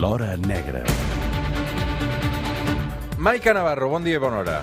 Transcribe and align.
L'Hora 0.00 0.36
Negra. 0.36 0.82
Maica 3.18 3.52
Navarro, 3.54 3.88
bon 3.90 4.04
dia 4.04 4.18
i 4.18 4.22
bona 4.22 4.42
hora. 4.42 4.58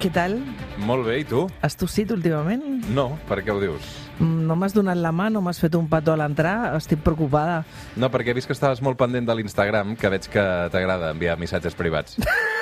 Què 0.00 0.10
tal? 0.12 0.36
Molt 0.84 1.06
bé, 1.06 1.20
i 1.22 1.24
tu? 1.24 1.46
Has 1.64 1.76
tossit 1.80 2.10
últimament? 2.12 2.62
No, 2.92 3.06
per 3.30 3.40
què 3.44 3.54
ho 3.54 3.60
dius? 3.62 3.86
Mm, 4.20 4.44
No 4.48 4.56
m'has 4.56 4.74
donat 4.76 5.00
la 5.00 5.12
mà, 5.16 5.30
no 5.32 5.40
m'has 5.44 5.60
fet 5.62 5.74
un 5.78 5.88
petó 5.88 6.12
a 6.12 6.18
l'entrar? 6.20 6.74
Estic 6.76 7.00
preocupada. 7.04 7.62
No, 7.96 8.10
perquè 8.12 8.32
he 8.34 8.36
vist 8.36 8.46
que 8.50 8.56
estaves 8.56 8.82
molt 8.84 9.00
pendent 9.00 9.26
de 9.28 9.34
l'Instagram, 9.38 9.96
que 9.96 10.12
veig 10.12 10.28
que 10.32 10.44
t'agrada 10.72 11.10
enviar 11.16 11.38
missatges 11.40 11.74
privats. 11.78 12.20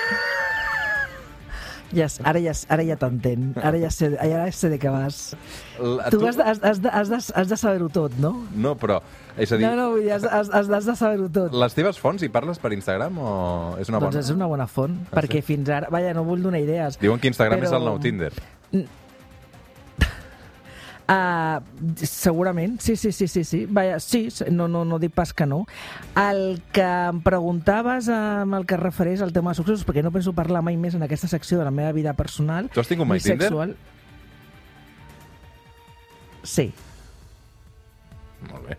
Ja, 1.94 2.08
ara 2.24 2.40
ja, 2.42 2.52
ara 2.68 2.82
ja 2.84 2.96
t'entenc. 3.00 3.56
Ara 3.62 3.78
ja 3.78 3.90
sé, 3.90 4.10
ara 4.18 4.50
sé 4.52 4.68
de 4.72 4.78
què 4.82 4.90
vas. 4.92 5.36
L- 5.78 6.00
a 6.04 6.10
Tu 6.10 6.20
has, 6.26 6.38
has, 6.38 6.60
has, 6.62 6.80
de- 6.82 6.90
has, 6.90 7.08
de, 7.12 7.20
has 7.40 7.48
de 7.48 7.56
saber-ho 7.60 7.88
tot, 7.88 8.16
no? 8.18 8.34
No, 8.54 8.74
però... 8.76 9.00
És 9.36 9.50
a 9.50 9.56
dir, 9.58 9.66
No, 9.66 9.74
no, 9.74 9.86
vull 9.96 10.02
dir, 10.04 10.12
has, 10.14 10.22
has, 10.30 10.50
has, 10.54 10.84
de 10.86 10.94
saber-ho 10.94 11.28
tot. 11.34 11.54
les 11.58 11.74
teves 11.74 11.98
fonts 11.98 12.22
hi 12.22 12.28
parles 12.30 12.58
per 12.62 12.70
Instagram 12.72 13.16
o 13.18 13.30
és 13.82 13.88
una 13.90 13.98
Doncs 13.98 14.14
bona? 14.14 14.20
és 14.22 14.30
una 14.30 14.46
bona 14.46 14.66
font, 14.70 14.94
Ah, 15.10 15.16
perquè 15.20 15.40
sí? 15.40 15.48
fins 15.54 15.68
ara... 15.74 15.88
Vaja, 15.90 16.12
no 16.14 16.22
vull 16.24 16.42
donar 16.42 16.60
idees. 16.62 16.98
Diuen 17.02 17.18
que 17.18 17.26
Instagram 17.32 17.62
és 17.64 17.70
però- 17.70 17.80
el 17.80 17.88
nou 17.90 17.98
Tinder. 17.98 18.30
Uh, 21.06 21.60
segurament, 22.00 22.78
sí, 22.80 22.96
sí, 22.96 23.12
sí, 23.12 23.28
sí, 23.28 23.42
sí. 23.44 23.66
Vaja, 23.68 23.98
sí, 24.00 24.28
no, 24.50 24.68
no, 24.68 24.86
no 24.88 24.98
dic 24.98 25.12
pas 25.12 25.34
que 25.36 25.44
no. 25.44 25.66
El 26.16 26.62
que 26.72 26.80
em 26.86 27.18
preguntaves 27.20 28.08
amb 28.08 28.54
el 28.56 28.64
que 28.64 28.78
refereix 28.80 29.20
al 29.20 29.34
tema 29.36 29.52
de 29.52 29.58
successos, 29.60 29.84
perquè 29.84 30.02
no 30.02 30.10
penso 30.14 30.32
parlar 30.32 30.62
mai 30.64 30.78
més 30.80 30.94
en 30.96 31.02
aquesta 31.04 31.28
secció 31.28 31.58
de 31.60 31.64
la 31.68 31.70
meva 31.70 31.92
vida 31.92 32.14
personal. 32.16 32.70
Tu 32.72 32.80
has 32.80 32.88
tingut 32.88 33.06
mai 33.06 33.20
Tinder? 33.20 33.50
sexual. 33.50 33.76
Sí. 36.42 36.72
Molt 38.50 38.68
bé. 38.68 38.78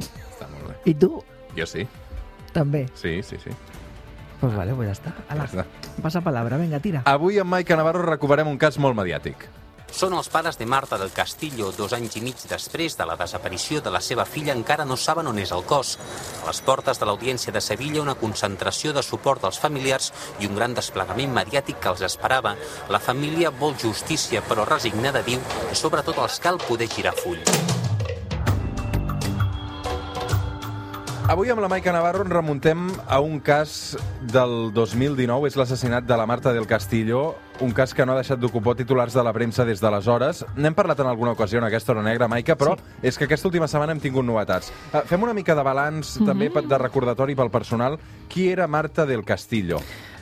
Està 0.00 0.48
molt 0.52 0.68
bé. 0.68 0.76
I 0.90 0.94
tu? 1.00 1.10
Jo 1.56 1.66
sí, 1.70 1.86
També. 2.52 2.86
sí, 2.94 3.22
sí, 3.22 3.36
sí. 3.42 3.50
Pues 4.40 4.52
vale, 4.56 4.74
pues 4.76 4.88
ja 4.88 4.94
està. 4.98 5.12
Ala, 5.32 5.46
Ja 5.48 5.62
està. 5.62 6.00
passa 6.02 6.20
palabra, 6.20 6.58
vinga, 6.60 6.80
tira. 6.80 7.02
Avui 7.08 7.38
amb 7.40 7.50
Maica 7.56 7.76
Navarro 7.76 8.02
recuperem 8.04 8.48
un 8.48 8.58
cas 8.58 8.76
molt 8.78 8.96
mediàtic. 8.96 9.48
Són 9.94 10.10
els 10.18 10.26
pares 10.26 10.56
de 10.58 10.66
Marta 10.66 10.96
del 10.98 11.12
Castillo. 11.14 11.68
Dos 11.76 11.92
anys 11.94 12.16
i 12.18 12.22
mig 12.24 12.40
després 12.50 12.96
de 12.98 13.04
la 13.06 13.14
desaparició 13.20 13.78
de 13.80 13.92
la 13.94 14.00
seva 14.02 14.24
filla 14.26 14.56
encara 14.58 14.86
no 14.90 14.96
saben 14.98 15.30
on 15.30 15.38
és 15.38 15.52
el 15.54 15.62
cos. 15.70 15.92
A 16.42 16.48
les 16.48 16.60
portes 16.66 16.98
de 16.98 17.06
l'Audiència 17.06 17.54
de 17.54 17.62
Sevilla, 17.62 18.02
una 18.02 18.16
concentració 18.18 18.90
de 18.92 19.06
suport 19.06 19.46
als 19.46 19.62
familiars 19.62 20.10
i 20.42 20.50
un 20.50 20.58
gran 20.58 20.74
desplegament 20.74 21.30
mediàtic 21.38 21.78
que 21.78 21.94
els 21.94 22.02
esperava. 22.10 22.56
La 22.90 22.98
família 22.98 23.54
vol 23.54 23.78
justícia, 23.78 24.42
però 24.50 24.66
resignada 24.66 25.22
diu 25.22 25.46
que 25.68 25.78
sobretot 25.78 26.18
els 26.26 26.42
cal 26.42 26.58
poder 26.66 26.90
girar 26.90 27.14
full. 27.22 27.73
Avui 31.24 31.48
amb 31.48 31.62
la 31.64 31.70
Maica 31.72 31.88
Navarro 31.88 32.20
ens 32.20 32.32
remuntem 32.34 32.82
a 33.08 33.16
un 33.24 33.38
cas 33.40 33.94
del 34.28 34.74
2019, 34.76 35.48
és 35.48 35.56
l'assassinat 35.56 36.04
de 36.04 36.18
la 36.20 36.26
Marta 36.28 36.52
del 36.52 36.66
Castillo, 36.68 37.38
un 37.64 37.72
cas 37.72 37.94
que 37.96 38.04
no 38.04 38.12
ha 38.12 38.18
deixat 38.20 38.42
d'ocupar 38.42 38.74
titulars 38.76 39.16
de 39.16 39.24
la 39.24 39.32
premsa 39.32 39.64
des 39.64 39.80
d'aleshores. 39.80 40.44
N'hem 40.60 40.76
parlat 40.76 41.00
en 41.00 41.08
alguna 41.08 41.32
ocasió 41.32 41.62
en 41.62 41.64
aquesta 41.64 41.94
hora 41.94 42.04
negra, 42.04 42.28
Maica, 42.28 42.58
però 42.60 42.76
sí. 42.76 43.08
és 43.08 43.16
que 43.16 43.24
aquesta 43.24 43.48
última 43.48 43.70
setmana 43.72 43.96
hem 43.96 44.04
tingut 44.04 44.28
novetats. 44.28 44.68
Uh, 44.92 45.00
fem 45.08 45.24
una 45.24 45.32
mica 45.32 45.56
de 45.56 45.64
balanç, 45.64 46.18
mm 46.18 46.20
-hmm. 46.20 46.26
també 46.26 46.68
de 46.68 46.78
recordatori 46.78 47.34
pel 47.34 47.50
personal. 47.50 47.98
Qui 48.28 48.50
era 48.50 48.66
Marta 48.66 49.06
del 49.06 49.24
Castillo? 49.24 49.80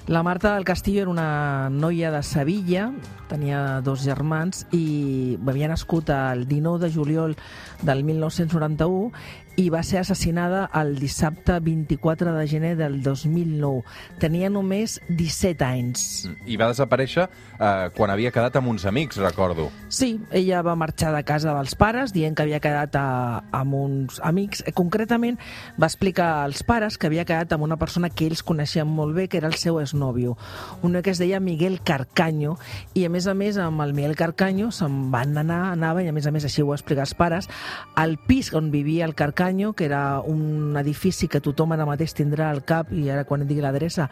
La 0.09 0.25
Marta 0.25 0.55
del 0.55 0.65
Castillo 0.65 1.03
era 1.03 1.11
una 1.11 1.71
noia 1.71 2.11
de 2.11 2.25
Sevilla, 2.25 2.91
tenia 3.29 3.81
dos 3.81 4.03
germans 4.03 4.67
i 4.75 5.39
havia 5.47 5.69
nascut 5.71 6.11
el 6.11 6.49
19 6.49 6.83
de 6.83 6.91
juliol 6.91 7.37
del 7.83 8.03
1991 8.03 9.13
i 9.57 9.69
va 9.73 9.83
ser 9.85 10.01
assassinada 10.01 10.65
el 10.79 10.95
dissabte 10.99 11.59
24 11.61 12.33
de 12.33 12.47
gener 12.49 12.77
del 12.77 13.03
2009. 13.03 13.83
Tenia 14.23 14.49
només 14.51 14.99
17 15.09 15.65
anys. 15.67 16.05
I 16.49 16.57
va 16.57 16.71
desaparèixer 16.71 17.27
uh, 17.29 17.91
quan 17.97 18.13
havia 18.13 18.33
quedat 18.33 18.57
amb 18.57 18.73
uns 18.73 18.87
amics, 18.89 19.21
recordo. 19.21 19.69
Sí, 19.93 20.15
ella 20.33 20.63
va 20.65 20.77
marxar 20.79 21.13
de 21.15 21.23
casa 21.29 21.53
dels 21.53 21.77
pares 21.77 22.15
dient 22.17 22.37
que 22.37 22.47
havia 22.47 22.63
quedat 22.65 22.97
a, 22.97 23.43
amb 23.53 23.77
uns 23.77 24.21
amics. 24.25 24.65
Eh, 24.67 24.73
Concretament, 24.73 25.39
va 25.81 25.91
explicar 25.91 26.31
als 26.47 26.65
pares 26.67 26.97
que 26.99 27.11
havia 27.11 27.27
quedat 27.29 27.53
amb 27.53 27.69
una 27.69 27.79
persona 27.81 28.11
que 28.11 28.27
ells 28.27 28.43
coneixien 28.43 28.89
molt 28.89 29.15
bé, 29.17 29.29
que 29.29 29.39
era 29.43 29.51
el 29.53 29.59
seu 29.61 29.81
exnòvio. 29.83 30.37
Un 30.83 30.97
que 31.03 31.11
es 31.11 31.21
deia 31.21 31.41
Miguel 31.41 31.81
Carcaño, 31.83 32.57
i 32.95 33.05
a 33.07 33.11
més 33.13 33.27
a 33.27 33.35
més 33.35 33.57
amb 33.61 33.81
el 33.85 33.95
Miguel 33.97 34.17
Carcaño 34.17 34.71
se'n 34.73 35.11
van 35.13 35.37
anar, 35.41 35.73
anava, 35.73 36.03
i 36.05 36.09
a 36.09 36.13
més 36.13 36.27
a 36.29 36.33
més 36.35 36.45
així 36.45 36.63
ho 36.63 36.69
va 36.71 36.77
explicar 36.79 37.07
als 37.07 37.15
pares, 37.19 37.49
al 37.97 38.19
pis 38.29 38.53
on 38.55 38.71
vivia 38.71 39.05
el 39.09 39.17
Carcaño, 39.19 39.42
que 39.75 39.85
era 39.85 40.21
un 40.21 40.77
edifici 40.79 41.27
que 41.29 41.41
tothom 41.43 41.73
ara 41.75 41.87
mateix 41.87 42.15
tindrà 42.15 42.51
al 42.51 42.63
cap, 42.65 42.93
i 42.93 43.09
ara 43.11 43.25
quan 43.25 43.43
et 43.43 43.49
digui 43.51 43.61
l'adreça 43.61 44.09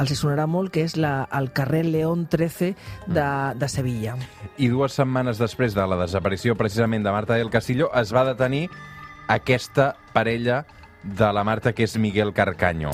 els 0.00 0.14
sonarà 0.16 0.46
molt, 0.48 0.72
que 0.72 0.84
és 0.86 0.96
la, 0.96 1.28
el 1.36 1.50
carrer 1.52 1.84
León 1.84 2.26
13 2.30 2.74
de, 3.06 3.26
de 3.60 3.68
Sevilla. 3.68 4.16
I 4.58 4.68
dues 4.72 4.96
setmanes 4.96 5.38
després 5.38 5.76
de 5.76 5.86
la 5.86 6.00
desaparició 6.00 6.56
precisament 6.56 7.04
de 7.04 7.12
Marta 7.12 7.36
del 7.36 7.50
Castillo 7.50 7.90
es 7.94 8.14
va 8.14 8.24
detenir 8.24 8.68
aquesta 9.28 9.96
parella 10.14 10.64
de 11.02 11.32
la 11.32 11.44
Marta, 11.44 11.72
que 11.72 11.84
és 11.84 11.96
Miguel 11.98 12.32
Carcaño. 12.32 12.90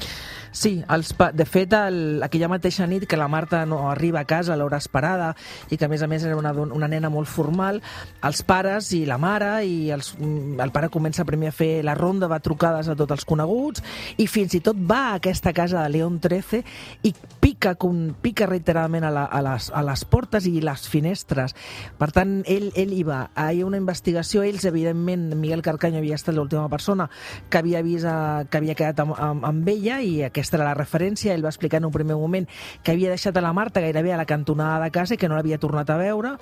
Sí, 0.56 0.78
els 0.88 1.10
de 1.36 1.44
fet, 1.44 1.74
el... 1.76 2.22
aquella 2.24 2.48
mateixa 2.48 2.86
nit 2.88 3.04
que 3.04 3.18
la 3.20 3.28
Marta 3.28 3.66
no 3.68 3.90
arriba 3.90 4.22
a 4.22 4.24
casa 4.24 4.54
a 4.54 4.56
l'hora 4.56 4.78
esperada 4.80 5.34
i 5.68 5.76
que, 5.76 5.84
a 5.84 5.88
més 5.92 6.00
a 6.00 6.06
més, 6.08 6.24
era 6.24 6.38
una, 6.38 6.54
una 6.56 6.88
nena 6.88 7.10
molt 7.12 7.28
formal, 7.28 7.82
els 8.24 8.40
pares 8.48 8.88
i 8.96 9.02
la 9.04 9.18
mare 9.20 9.50
i 9.68 9.90
els... 9.92 10.14
mm, 10.16 10.56
el 10.64 10.72
pare 10.72 10.88
comença 10.88 11.26
primer 11.28 11.50
a 11.50 11.52
fer 11.52 11.82
la 11.84 11.92
ronda, 11.98 12.30
va 12.32 12.38
trucades 12.40 12.88
a 12.88 12.96
tots 12.96 13.12
els 13.18 13.26
coneguts 13.28 13.84
i 14.16 14.24
fins 14.32 14.56
i 14.56 14.62
tot 14.64 14.80
va 14.80 15.10
a 15.10 15.18
aquesta 15.18 15.52
casa 15.52 15.82
de 15.82 15.92
León 15.92 16.16
13 16.24 16.62
i 17.04 17.12
pica, 17.44 17.74
con... 17.76 18.16
pica 18.24 18.48
reiteradament 18.48 19.04
a, 19.04 19.12
la... 19.12 19.26
a, 19.28 19.42
les... 19.44 19.68
a 19.68 19.84
les 19.84 20.06
portes 20.08 20.48
i 20.48 20.54
les 20.64 20.88
finestres. 20.88 21.52
Per 22.00 22.10
tant, 22.16 22.38
ell, 22.48 22.70
ell 22.80 22.96
hi 22.96 23.02
va. 23.04 23.26
Hi 23.36 23.60
ha 23.60 23.68
una 23.68 23.76
investigació, 23.82 24.40
ells, 24.40 24.64
evidentment, 24.64 25.28
Miguel 25.36 25.60
Carcaño 25.60 26.00
havia 26.00 26.16
estat 26.16 26.32
l'última 26.32 26.70
persona 26.72 27.10
que 27.52 27.60
havia 27.60 27.84
vist 27.84 28.08
eh, 28.08 28.48
que 28.48 28.64
havia 28.64 28.78
quedat 28.78 29.04
amb, 29.04 29.12
amb, 29.20 29.44
amb 29.44 29.72
ella 29.76 30.00
i 30.00 30.22
aquesta 30.24 30.45
era 30.54 30.64
la 30.64 30.76
referència. 30.78 31.34
Ell 31.34 31.44
va 31.44 31.50
explicar 31.50 31.80
en 31.80 31.88
un 31.88 31.94
primer 31.94 32.16
moment 32.16 32.46
que 32.82 32.92
havia 32.92 33.10
deixat 33.10 33.36
a 33.36 33.42
la 33.42 33.52
Marta 33.56 33.80
gairebé 33.80 34.12
a 34.12 34.20
la 34.20 34.26
cantonada 34.26 34.84
de 34.84 34.90
casa 34.94 35.14
i 35.14 35.18
que 35.18 35.28
no 35.28 35.36
l'havia 35.36 35.58
tornat 35.58 35.90
a 35.90 35.98
veure. 35.98 36.36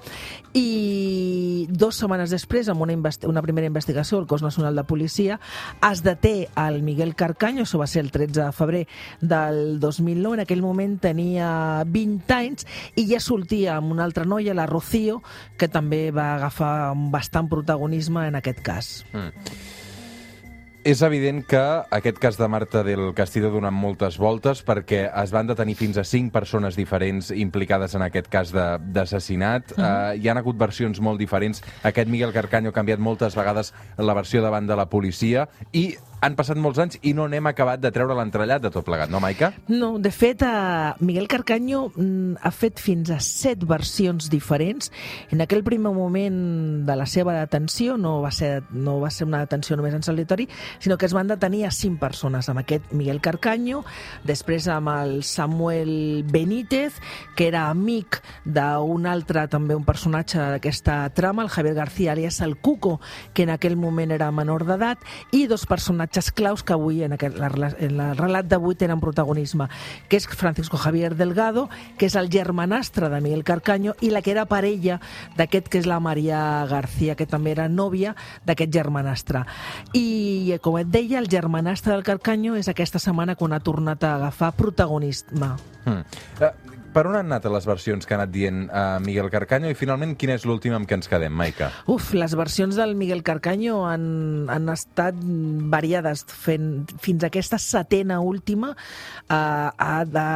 I 0.55 1.67
dos 1.71 1.97
setmanes 1.97 2.31
després, 2.35 2.69
amb 2.69 2.85
una, 2.85 2.97
una 3.29 3.43
primera 3.43 3.67
investigació, 3.67 4.19
el 4.19 4.27
Cos 4.27 4.43
Nacional 4.43 4.77
de 4.77 4.85
Policia 4.85 5.41
es 5.91 6.03
deté 6.03 6.49
al 6.55 6.83
Miguel 6.83 7.15
Carcaño, 7.15 7.65
això 7.65 7.81
va 7.81 7.89
ser 7.91 8.05
el 8.05 8.13
13 8.13 8.41
de 8.41 8.53
febrer 8.53 8.85
del 9.21 9.81
2009, 9.81 10.35
en 10.35 10.45
aquell 10.45 10.63
moment 10.63 10.99
tenia 11.03 11.49
20 11.87 12.35
anys 12.37 12.69
i 12.97 13.07
ja 13.11 13.21
sortia 13.23 13.79
amb 13.79 13.93
una 13.95 14.05
altra 14.05 14.25
noia, 14.25 14.55
la 14.55 14.67
Rocío, 14.67 15.23
que 15.59 15.69
també 15.69 16.09
va 16.15 16.35
agafar 16.35 16.93
bastant 17.13 17.49
protagonisme 17.51 18.29
en 18.29 18.41
aquest 18.41 18.63
cas. 18.65 18.93
És 20.85 21.01
evident 21.01 21.39
que 21.49 21.61
aquest 21.97 22.19
cas 22.21 22.37
de 22.37 22.45
Marta 22.53 22.83
del 22.85 23.15
Castillo 23.17 23.49
ha 23.49 23.55
donat 23.55 23.73
moltes 23.73 24.19
voltes 24.21 24.61
perquè 24.69 25.07
es 25.09 25.31
van 25.33 25.49
detenir 25.49 25.79
fins 25.79 25.97
a 25.97 26.05
cinc 26.05 26.29
persones 26.35 26.77
diferents 26.77 27.31
implicades 27.33 27.95
en 27.97 28.05
aquest 28.05 28.29
cas 28.29 28.53
de- 28.53 28.77
d'assassinat. 28.93 29.73
-huh. 29.73 29.81
uh, 29.81 30.21
hi 30.21 30.29
han 30.29 30.37
hagut 30.37 30.59
versions 30.59 31.01
molt 31.01 31.19
diferents. 31.19 31.63
Aquest 31.83 32.09
Miguel 32.09 32.35
Carcaño 32.35 32.69
ha 32.69 32.73
canviat 32.73 32.99
moltes 32.99 33.35
vegades 33.35 33.73
la 33.97 34.13
versió 34.13 34.43
davant 34.43 34.67
de 34.67 34.77
la 34.77 34.91
policia 34.91 35.49
i 35.73 35.97
han 36.25 36.37
passat 36.39 36.59
molts 36.61 36.81
anys 36.81 36.99
i 37.05 37.13
no 37.17 37.27
n'hem 37.29 37.47
acabat 37.51 37.83
de 37.83 37.91
treure 37.93 38.17
l'entrellat 38.17 38.63
de 38.65 38.71
tot 38.73 38.87
plegat, 38.87 39.11
no, 39.13 39.21
Maica? 39.21 39.51
No, 39.69 39.95
de 40.01 40.11
fet, 40.15 40.43
eh, 40.43 40.93
Miguel 41.05 41.29
Carcaño 41.29 41.91
mm, 41.91 42.41
ha 42.41 42.53
fet 42.55 42.81
fins 42.81 43.11
a 43.13 43.19
set 43.21 43.65
versions 43.69 44.31
diferents. 44.33 44.91
En 45.35 45.45
aquell 45.45 45.65
primer 45.67 45.93
moment 45.93 46.39
de 46.89 46.97
la 46.97 47.07
seva 47.11 47.35
detenció 47.37 47.99
no 48.01 48.17
va 48.23 48.31
ser, 48.33 48.63
no 48.73 48.97
va 49.03 49.11
ser 49.13 49.29
una 49.29 49.43
detenció 49.45 49.77
només 49.77 49.95
en 49.97 50.07
solitori, 50.07 50.49
sinó 50.79 50.97
que 50.97 51.07
es 51.07 51.17
van 51.17 51.29
detenir 51.29 51.67
a 51.69 51.73
cinc 51.75 52.01
persones, 52.01 52.49
amb 52.49 52.63
aquest 52.63 52.93
Miguel 52.97 53.21
Carcaño, 53.21 53.85
després 54.25 54.69
amb 54.73 54.93
el 54.95 55.23
Samuel 55.29 56.25
Benítez, 56.31 57.01
que 57.37 57.49
era 57.51 57.69
amic 57.69 58.23
d'un 58.45 59.07
altre, 59.11 59.47
també 59.53 59.77
un 59.77 59.85
personatge 59.85 60.41
d'aquesta 60.57 61.03
trama, 61.15 61.45
el 61.45 61.53
Javier 61.53 61.75
García, 61.77 62.13
alias 62.13 62.41
el 62.41 62.57
Cuco, 62.57 63.01
que 63.35 63.45
en 63.45 63.53
aquell 63.53 63.77
moment 63.77 64.15
era 64.15 64.31
menor 64.33 64.65
d'edat, 64.65 65.05
i 65.33 65.47
dos 65.51 65.67
personatges 65.69 66.14
claus 66.35 66.63
que 66.63 66.73
avui 66.73 67.03
en, 67.03 67.15
aquest, 67.17 67.37
en 67.39 68.01
el 68.01 68.17
relat 68.17 68.47
d'avui 68.47 68.77
tenen 68.79 69.01
protagonisme, 69.03 69.69
que 70.09 70.19
és 70.21 70.27
Francisco 70.27 70.79
Javier 70.79 71.15
Delgado, 71.17 71.69
que 71.99 72.07
és 72.07 72.17
el 72.17 72.31
germanastre 72.31 73.09
de 73.11 73.21
Miguel 73.21 73.45
Carcaño, 73.45 73.95
i 74.01 74.11
la 74.11 74.23
que 74.23 74.35
era 74.35 74.47
parella 74.47 75.01
d'aquest, 75.37 75.69
que 75.69 75.81
és 75.83 75.89
la 75.91 76.01
Maria 76.01 76.65
García, 76.71 77.17
que 77.17 77.27
també 77.27 77.55
era 77.55 77.69
nòvia 77.69 78.15
d'aquest 78.47 78.73
germanastre. 78.73 79.45
I, 79.93 80.57
com 80.63 80.79
et 80.79 80.91
deia, 80.91 81.19
el 81.19 81.31
germanastre 81.31 81.95
del 81.95 82.07
Carcaño 82.07 82.57
és 82.57 82.69
aquesta 82.71 83.03
setmana 83.03 83.37
quan 83.37 83.53
ha 83.53 83.63
tornat 83.65 84.05
a 84.05 84.17
agafar 84.17 84.53
protagonisme. 84.57 85.55
Uh, 85.85 86.01
per 86.95 87.07
on 87.11 87.19
han 87.19 87.33
anat 87.33 87.49
les 87.51 87.67
versions 87.67 88.07
que 88.07 88.15
ha 88.15 88.19
anat 88.21 88.33
dient 88.33 88.65
uh, 88.69 88.99
Miguel 89.03 89.31
Carcaño 89.33 89.71
i 89.71 89.77
finalment 89.79 90.15
quina 90.21 90.37
és 90.39 90.47
l'última 90.47 90.79
amb 90.79 90.89
què 90.89 90.99
ens 90.99 91.11
quedem, 91.11 91.35
Maica? 91.35 91.71
Uf, 91.91 92.13
les 92.15 92.37
versions 92.39 92.79
del 92.79 92.95
Miguel 92.99 93.25
Carcaño 93.27 93.83
han, 93.89 94.07
han 94.53 94.71
estat 94.73 95.19
variades. 95.75 96.25
Fent, 96.45 96.85
fins 97.03 97.25
a 97.25 97.31
aquesta 97.33 97.59
setena 97.61 98.21
última 98.23 98.73
uh, 98.75 99.69
ha, 99.75 99.95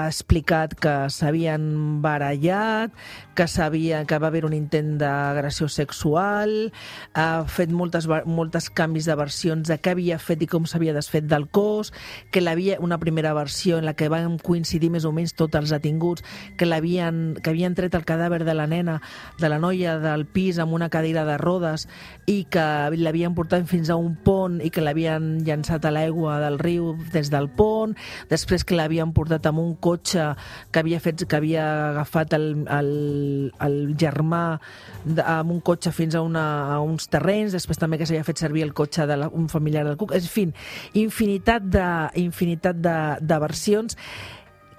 explicat 0.09 0.75
que 0.83 0.95
s'havien 1.13 2.03
barallat, 2.05 2.95
que 3.39 3.47
sabia 3.47 4.05
que 4.05 4.19
va 4.19 4.27
haver 4.27 4.45
un 4.45 4.53
intent 4.53 4.97
d'agressió 4.99 5.69
sexual, 5.71 6.73
ha 7.15 7.45
fet 7.47 7.71
moltes, 7.71 8.09
moltes 8.27 8.67
canvis 8.67 9.07
de 9.07 9.15
versions 9.15 9.69
de 9.71 9.77
què 9.79 9.93
havia 9.95 10.17
fet 10.19 10.43
i 10.43 10.49
com 10.51 10.65
s'havia 10.67 10.91
desfet 10.97 11.29
del 11.31 11.47
cos, 11.47 11.93
que 12.35 12.43
l'havia 12.43 12.81
una 12.83 12.99
primera 12.99 13.31
versió 13.39 13.79
en 13.79 13.87
la 13.87 13.95
que 13.95 14.09
van 14.11 14.41
coincidir 14.43 14.91
més 14.91 15.07
o 15.07 15.13
menys 15.15 15.37
tots 15.39 15.55
els 15.55 15.71
detinguts, 15.71 16.25
que, 16.59 16.67
l'havien 16.67 17.37
que 17.39 17.53
havien 17.53 17.77
tret 17.79 17.95
el 17.95 18.03
cadàver 18.09 18.41
de 18.43 18.57
la 18.59 18.67
nena, 18.67 18.97
de 19.39 19.53
la 19.53 19.61
noia 19.63 20.01
del 20.03 20.27
pis 20.27 20.59
amb 20.59 20.75
una 20.75 20.91
cadira 20.91 21.23
de 21.29 21.39
rodes 21.39 21.87
i 22.27 22.41
que 22.51 22.67
l'havien 22.99 23.39
portat 23.39 23.71
fins 23.71 23.87
a 23.87 24.01
un 24.03 24.17
pont 24.27 24.59
i 24.67 24.73
que 24.75 24.83
l'havien 24.83 25.45
llançat 25.47 25.87
a 25.87 25.95
l'aigua 25.95 26.41
del 26.43 26.59
riu 26.59 26.97
des 27.15 27.31
del 27.31 27.47
pont, 27.55 27.95
després 28.35 28.67
que 28.67 28.75
l'havien 28.75 29.15
portat 29.15 29.47
amb 29.47 29.63
un 29.63 29.77
cotxe 29.79 30.33
que 30.75 30.83
havia, 30.83 30.99
fet, 30.99 31.23
que 31.23 31.39
havia 31.39 31.71
agafat 31.93 32.35
el, 32.35 32.51
el, 32.67 32.93
el 33.65 33.77
germà 33.99 34.43
amb 35.25 35.53
un 35.55 35.61
cotxe 35.65 35.93
fins 35.95 36.17
a, 36.19 36.23
una, 36.25 36.45
a 36.75 36.81
uns 36.85 37.09
terrenys, 37.13 37.55
després 37.57 37.81
també 37.81 37.99
que 37.99 38.09
s'havia 38.09 38.27
fet 38.27 38.41
servir 38.43 38.65
el 38.67 38.75
cotxe 38.77 39.07
d'un 39.09 39.27
de 39.27 39.31
un 39.39 39.49
familiar 39.53 39.85
del 39.87 39.99
Cuc, 40.01 40.15
en 40.17 40.27
fi, 40.27 40.49
infinitat 41.01 41.69
de, 41.69 41.87
infinitat 42.21 42.81
de, 42.83 42.99
de 43.21 43.41
versions 43.43 43.99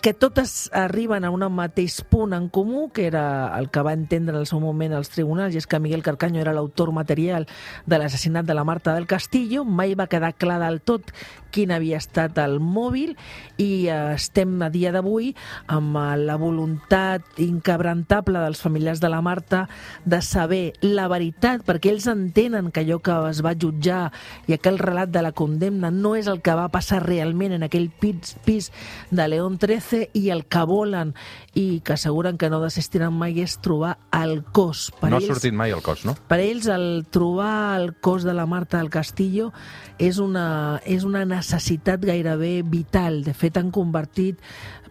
que 0.01 0.13
totes 0.13 0.69
arriben 0.71 1.25
a 1.25 1.29
un 1.29 1.43
mateix 1.51 1.99
punt 2.07 2.33
en 2.33 2.47
comú, 2.47 2.89
que 2.93 3.05
era 3.07 3.51
el 3.59 3.69
que 3.69 3.81
va 3.83 3.93
entendre 3.93 4.35
en 4.35 4.39
el 4.39 4.47
seu 4.47 4.61
moment 4.63 4.93
els 4.95 5.11
tribunals, 5.11 5.53
i 5.53 5.59
és 5.59 5.67
que 5.67 5.79
Miguel 5.79 6.03
Carcaño 6.05 6.39
era 6.39 6.53
l'autor 6.55 6.93
material 6.95 7.47
de 7.85 7.99
l'assassinat 7.99 8.47
de 8.47 8.55
la 8.55 8.63
Marta 8.63 8.93
del 8.95 9.07
Castillo. 9.07 9.65
Mai 9.65 9.95
va 9.99 10.07
quedar 10.07 10.35
clar 10.39 10.59
del 10.63 10.79
tot 10.79 11.11
quin 11.49 11.71
havia 11.73 11.97
estat 11.97 12.37
el 12.37 12.59
mòbil 12.61 13.15
i 13.57 13.89
estem 13.89 14.53
a 14.61 14.69
dia 14.69 14.91
d'avui 14.93 15.31
amb 15.67 15.97
la 16.21 16.35
voluntat 16.37 17.41
inquebrantable 17.41 18.39
dels 18.43 18.61
familiars 18.61 19.01
de 19.01 19.09
la 19.09 19.23
Marta 19.25 19.63
de 20.05 20.21
saber 20.21 20.75
la 20.85 21.07
veritat, 21.09 21.65
perquè 21.65 21.89
ells 21.89 22.07
entenen 22.07 22.69
que 22.71 22.85
allò 22.85 22.99
que 23.01 23.17
es 23.31 23.41
va 23.43 23.55
jutjar 23.57 24.11
i 24.47 24.53
aquell 24.55 24.77
relat 24.77 25.09
de 25.09 25.25
la 25.25 25.33
condemna 25.33 25.89
no 25.91 26.13
és 26.15 26.29
el 26.29 26.43
que 26.45 26.53
va 26.55 26.69
passar 26.69 27.01
realment 27.03 27.57
en 27.57 27.65
aquell 27.65 27.89
pis, 27.89 28.37
pis 28.45 28.69
de 29.09 29.27
León 29.27 29.57
13 29.57 29.88
dulce 29.89 30.09
i 30.13 30.30
el 30.30 30.45
que 30.45 30.63
volen 30.65 31.13
i 31.53 31.81
que 31.81 31.94
asseguren 31.94 32.38
que 32.38 32.50
no 32.50 32.62
desistiran 32.62 33.13
mai 33.13 33.39
és 33.41 33.57
trobar 33.62 33.97
el 34.13 34.44
cos. 34.44 34.91
Per 35.00 35.09
no 35.09 35.18
ells, 35.18 35.30
ha 35.30 35.33
sortit 35.36 35.53
mai 35.53 35.71
el 35.71 35.81
cos, 35.81 36.06
no? 36.06 36.15
Per 36.30 36.39
ells 36.39 36.68
el 36.68 37.06
trobar 37.09 37.80
el 37.80 37.94
cos 38.00 38.24
de 38.24 38.33
la 38.33 38.45
Marta 38.45 38.77
del 38.77 38.89
Castillo 38.89 39.51
és 39.97 40.19
una, 40.19 40.80
és 40.86 41.03
una 41.03 41.25
necessitat 41.25 42.03
gairebé 42.06 42.62
vital. 42.63 43.24
De 43.24 43.33
fet, 43.33 43.57
han 43.57 43.71
convertit 43.71 44.39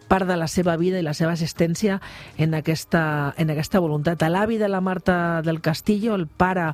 part 0.09 0.27
de 0.27 0.35
la 0.35 0.49
seva 0.49 0.75
vida 0.81 0.99
i 0.99 1.05
la 1.05 1.13
seva 1.13 1.35
assistència 1.37 1.99
en 2.37 2.57
aquesta, 2.57 3.33
en 3.37 3.53
aquesta 3.53 3.79
voluntat. 3.79 4.25
L'avi 4.27 4.57
de 4.59 4.67
la 4.67 4.81
Marta 4.81 5.41
del 5.45 5.61
Castillo, 5.61 6.15
el 6.17 6.27
pare, 6.27 6.73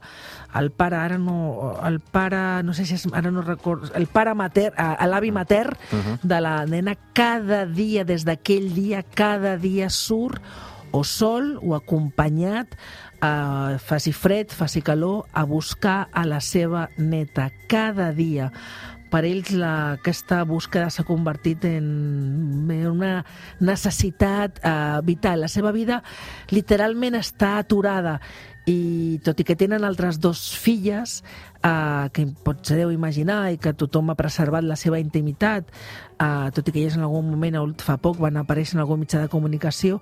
el 0.55 0.71
pare, 0.71 0.97
ara 0.97 1.19
no, 1.21 1.75
el 1.85 1.99
pare, 1.99 2.63
no 2.63 2.73
sé 2.73 2.87
si 2.87 2.95
és, 2.97 3.05
ara 3.13 3.31
no 3.31 3.43
recordo, 3.45 3.91
el 3.93 4.07
pare 4.07 4.33
mater, 4.33 4.71
l'avi 5.05 5.31
mater 5.35 5.67
uh 5.67 5.99
-huh. 5.99 6.19
de 6.23 6.41
la 6.41 6.65
nena, 6.65 6.95
cada 7.13 7.65
dia, 7.65 8.05
des 8.05 8.25
d'aquell 8.25 8.73
dia, 8.73 9.03
cada 9.03 9.57
dia 9.57 9.89
surt 9.89 10.41
o 10.91 11.03
sol 11.03 11.59
o 11.61 11.75
acompanyat, 11.75 12.67
eh, 13.21 13.77
faci 13.79 14.13
fred, 14.13 14.49
faci 14.49 14.81
calor, 14.81 15.25
a 15.33 15.43
buscar 15.43 16.07
a 16.11 16.25
la 16.25 16.39
seva 16.39 16.89
neta 16.97 17.51
cada 17.67 18.13
dia 18.13 18.51
per 19.11 19.23
ells 19.27 19.51
la, 19.55 19.73
aquesta 19.99 20.41
búsqueda 20.47 20.89
s'ha 20.89 21.05
convertit 21.07 21.65
en, 21.69 21.87
una 22.89 23.13
necessitat 23.59 24.59
eh, 24.61 24.99
vital. 25.05 25.45
La 25.45 25.51
seva 25.51 25.73
vida 25.75 26.01
literalment 26.51 27.17
està 27.19 27.55
aturada 27.61 28.19
i 28.65 29.19
tot 29.25 29.39
i 29.39 29.45
que 29.45 29.57
tenen 29.57 29.85
altres 29.85 30.17
dos 30.21 30.47
filles 30.57 31.19
eh, 31.65 32.09
que 32.13 32.27
podeu 32.45 32.91
imaginar 32.93 33.51
i 33.51 33.59
que 33.61 33.73
tothom 33.73 34.13
ha 34.13 34.19
preservat 34.19 34.65
la 34.65 34.77
seva 34.79 34.99
intimitat 35.01 35.67
eh, 36.19 36.49
tot 36.55 36.69
i 36.69 36.71
que 36.71 36.83
elles 36.83 36.97
en 36.97 37.05
algun 37.07 37.29
moment 37.33 37.75
fa 37.81 37.97
poc 38.01 38.19
van 38.21 38.37
aparèixer 38.39 38.77
en 38.77 38.85
algun 38.85 39.01
mitjà 39.03 39.23
de 39.23 39.31
comunicació 39.31 40.01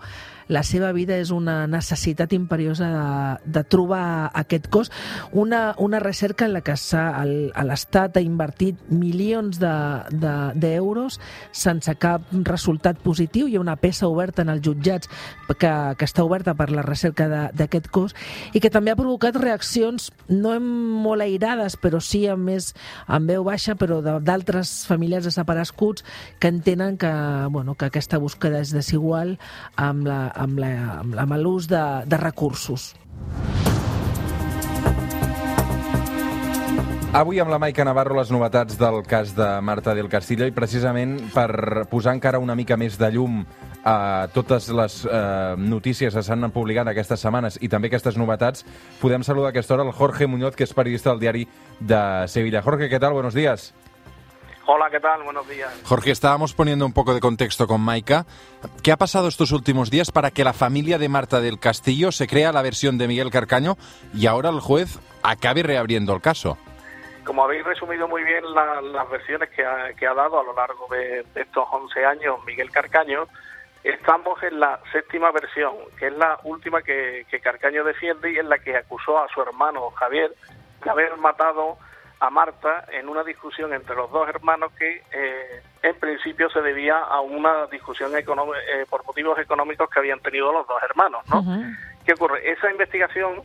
la 0.51 0.63
seva 0.67 0.91
vida 0.91 1.15
és 1.17 1.31
una 1.31 1.67
necessitat 1.71 2.33
imperiosa 2.35 2.89
de, 2.91 3.51
de 3.55 3.63
trobar 3.63 4.31
aquest 4.35 4.67
cos. 4.67 4.91
Una, 5.31 5.73
una 5.79 6.01
recerca 6.03 6.45
en 6.45 6.53
la 6.53 6.61
que 6.65 6.75
l'Estat 6.75 8.17
ha 8.17 8.23
invertit 8.23 8.79
milions 8.91 9.59
d'euros 9.61 11.17
de, 11.17 11.23
de, 11.23 11.55
sense 11.63 11.95
cap 11.95 12.27
resultat 12.43 12.99
positiu. 13.03 13.47
Hi 13.47 13.55
ha 13.57 13.63
una 13.63 13.77
peça 13.79 14.09
oberta 14.11 14.43
en 14.43 14.51
els 14.51 14.63
jutjats 14.65 15.09
que, 15.47 15.71
que 15.97 16.05
està 16.05 16.25
oberta 16.25 16.57
per 16.59 16.69
la 16.73 16.83
recerca 16.83 17.29
d'aquest 17.55 17.87
cos 17.93 18.15
i 18.53 18.59
que 18.59 18.71
també 18.73 18.91
ha 18.91 18.99
provocat 18.99 19.39
reaccions 19.39 20.11
no 20.27 20.57
molt 20.59 21.23
airades 21.23 21.52
però 21.81 22.01
sí 22.03 22.25
amb 22.27 22.49
més 22.49 22.71
amb 23.07 23.29
veu 23.29 23.45
baixa 23.47 23.75
però 23.79 24.01
d'altres 24.03 24.83
familiars 24.89 25.29
desapareguts 25.29 26.03
que 26.39 26.51
entenen 26.51 26.97
que, 26.97 27.13
bueno, 27.49 27.75
que 27.75 27.89
aquesta 27.89 28.19
búsqueda 28.19 28.61
és 28.63 28.73
desigual 28.75 29.37
amb 29.77 30.07
l'ús 31.43 31.67
de, 31.71 31.85
de 32.05 32.17
recursos. 32.17 32.93
Avui 37.13 37.37
amb 37.37 37.51
la 37.53 37.59
Maica 37.61 37.83
Navarro 37.85 38.15
les 38.17 38.31
novetats 38.33 38.73
del 38.79 39.03
cas 39.05 39.35
de 39.37 39.45
Marta 39.61 39.93
del 39.93 40.07
Castillo 40.09 40.47
i 40.49 40.53
precisament 40.55 41.11
per 41.29 41.85
posar 41.91 42.15
encara 42.17 42.39
una 42.41 42.55
mica 42.57 42.73
més 42.73 42.95
de 42.97 43.11
llum 43.13 43.43
a 43.85 44.25
totes 44.33 44.71
les 44.73 44.95
eh, 45.05 45.53
notícies 45.61 46.17
que 46.17 46.23
s'han 46.25 46.49
publicat 46.55 46.89
aquestes 46.89 47.21
setmanes 47.21 47.59
i 47.61 47.69
també 47.69 47.91
aquestes 47.91 48.17
novetats, 48.17 48.65
podem 48.97 49.21
saludar 49.21 49.51
a 49.51 49.53
aquesta 49.53 49.75
hora 49.75 49.85
el 49.85 49.93
Jorge 49.93 50.25
Muñoz, 50.25 50.57
que 50.57 50.65
és 50.65 50.73
periodista 50.73 51.11
del 51.11 51.21
diari 51.21 51.45
de 51.79 52.01
Sevilla. 52.33 52.65
Jorge, 52.65 52.89
què 52.89 52.97
tal? 52.97 53.13
Buenos 53.13 53.37
días. 53.37 53.75
Hola, 54.65 54.89
¿qué 54.89 54.99
tal? 54.99 55.21
Buenos 55.21 55.47
días. 55.47 55.69
Jorge, 55.83 56.09
estábamos 56.09 56.55
poniendo 56.55 56.83
un 56.83 56.93
poco 56.93 57.13
de 57.13 57.19
contexto 57.19 57.67
con 57.67 57.81
Maika. 57.81 58.25
¿Qué 58.81 58.91
ha 58.91 58.97
pasado 58.97 59.27
estos 59.27 59.51
últimos 59.51 59.91
días 59.91 60.09
para 60.09 60.31
que 60.31 60.43
la 60.43 60.53
familia 60.53 60.97
de 60.97 61.09
Marta 61.09 61.41
del 61.41 61.59
Castillo 61.59 62.11
se 62.11 62.25
crea 62.25 62.51
la 62.51 62.63
versión 62.63 62.97
de 62.97 63.07
Miguel 63.07 63.29
Carcaño 63.29 63.77
y 64.15 64.25
ahora 64.25 64.49
el 64.49 64.61
juez 64.61 64.97
acabe 65.21 65.61
reabriendo 65.61 66.15
el 66.15 66.21
caso? 66.21 66.57
Como 67.25 67.43
habéis 67.43 67.63
resumido 67.63 68.07
muy 68.07 68.23
bien 68.23 68.43
las 68.53 69.09
versiones 69.09 69.49
que 69.49 69.63
ha, 69.65 70.13
dado 70.13 70.39
a 70.39 70.43
lo 70.43 70.53
largo 70.53 70.87
de, 70.89 71.25
estos 71.35 71.65
11 71.71 72.05
años 72.05 72.43
Miguel 72.45 72.69
Carcaño, 72.71 73.27
estamos 73.83 74.41
en 74.43 74.59
la 74.59 74.79
séptima 74.91 75.31
versión, 75.31 75.73
que 75.97 76.07
es 76.07 76.13
la 76.13 76.39
última 76.43 76.81
que, 76.81 77.25
que 77.29 77.39
Carcaño 77.39 77.83
defiende 77.83 78.31
y 78.31 78.37
en 78.37 78.49
la 78.49 78.59
que 78.59 78.75
acusó 78.75 79.19
a 79.19 79.27
su 79.29 79.41
hermano 79.41 79.91
Javier 79.91 80.33
de 80.83 80.89
haber 80.89 81.15
matado 81.17 81.77
a 82.19 82.29
Marta 82.29 82.85
en 82.91 83.09
una 83.09 83.23
discusión 83.23 83.73
entre 83.73 83.95
los 83.95 84.09
dos 84.09 84.29
hermanos 84.29 84.71
que 84.79 85.03
eh, 85.11 85.61
en 85.81 85.99
principio 85.99 86.49
se 86.49 86.61
debía 86.61 86.97
a 86.97 87.19
una 87.19 87.67
discusión 87.67 88.15
eh, 88.17 88.23
por 88.89 89.05
motivos 89.05 89.37
económicos 89.39 89.89
que 89.89 89.99
habían 89.99 90.21
tenido 90.21 90.53
los 90.53 90.65
dos 90.65 90.81
hermanos. 90.83 91.21
¿no? 91.29 91.43
¿Qué 92.05 92.13
ocurre? 92.13 92.49
Esa 92.49 92.71
investigación 92.71 93.41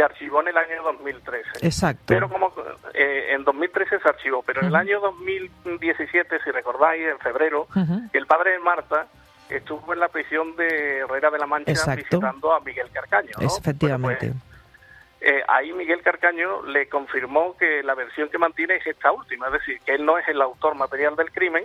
se 0.00 0.04
archivó 0.04 0.40
en 0.40 0.48
el 0.48 0.56
año 0.56 0.82
2013. 0.82 1.66
Exacto. 1.66 2.04
Pero 2.06 2.28
como 2.30 2.52
eh, 2.94 3.34
en 3.34 3.44
2013 3.44 3.98
se 3.98 4.08
archivó, 4.08 4.42
pero 4.42 4.62
en 4.62 4.68
el 4.68 4.76
año 4.76 4.98
2017, 5.00 6.38
si 6.42 6.50
recordáis, 6.50 7.06
en 7.06 7.18
febrero, 7.18 7.68
el 8.12 8.26
padre 8.26 8.52
de 8.52 8.58
Marta 8.60 9.06
estuvo 9.50 9.92
en 9.92 10.00
la 10.00 10.08
prisión 10.08 10.56
de 10.56 11.00
Herrera 11.00 11.30
de 11.30 11.38
la 11.38 11.46
Mancha 11.46 11.94
visitando 11.94 12.52
a 12.54 12.60
Miguel 12.60 12.88
Carcaño. 12.90 13.32
¿no? 13.38 13.46
Efectivamente. 13.46 14.28
Pues, 14.28 14.42
eh, 15.20 15.42
ahí 15.48 15.70
Miguel 15.74 16.00
Carcaño 16.02 16.62
le 16.62 16.88
confirmó 16.88 17.54
que 17.58 17.82
la 17.82 17.94
versión 17.94 18.30
que 18.30 18.38
mantiene 18.38 18.76
es 18.76 18.86
esta 18.86 19.12
última, 19.12 19.48
es 19.48 19.52
decir, 19.52 19.80
que 19.84 19.92
él 19.96 20.06
no 20.06 20.16
es 20.16 20.26
el 20.28 20.40
autor 20.40 20.76
material 20.76 21.14
del 21.14 21.30
crimen, 21.30 21.64